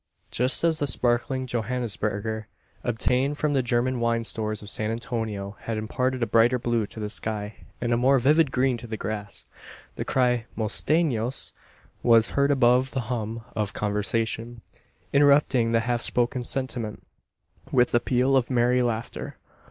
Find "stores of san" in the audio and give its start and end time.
4.23-4.89